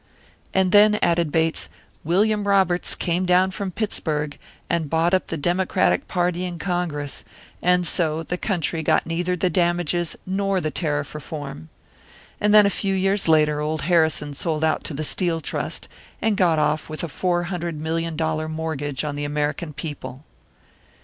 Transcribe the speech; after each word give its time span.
"And 0.51 0.71
then," 0.71 0.97
added 1.03 1.31
Bates, 1.31 1.69
"William 2.03 2.47
Roberts 2.47 2.95
came 2.95 3.23
down 3.27 3.51
from 3.51 3.69
Pittsburg, 3.69 4.39
and 4.67 4.89
bought 4.89 5.13
up 5.13 5.27
the 5.27 5.37
Democratic 5.37 6.07
party 6.07 6.43
in 6.43 6.57
Congress; 6.57 7.23
and 7.61 7.85
so 7.85 8.23
the 8.23 8.35
country 8.35 8.81
got 8.81 9.05
neither 9.05 9.35
the 9.35 9.51
damages 9.51 10.15
nor 10.25 10.59
the 10.59 10.71
tariff 10.71 11.13
reform. 11.13 11.69
And 12.39 12.51
then 12.51 12.65
a 12.65 12.71
few 12.71 12.95
years 12.95 13.27
later 13.27 13.59
old 13.61 13.83
Harrison 13.83 14.33
sold 14.33 14.63
out 14.63 14.83
to 14.85 14.95
the 14.95 15.03
Steel 15.03 15.39
Trust, 15.39 15.87
and 16.19 16.35
got 16.35 16.57
off 16.57 16.89
with 16.89 17.03
a 17.03 17.07
four 17.07 17.43
hundred 17.43 17.79
million 17.79 18.15
dollar 18.15 18.49
mortgage 18.49 19.03
on 19.03 19.15
the 19.15 19.25
American 19.25 19.71
people!" 19.71 20.23